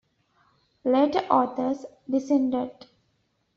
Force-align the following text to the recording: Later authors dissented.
Later 0.83 1.19
authors 1.29 1.85
dissented. 2.09 2.87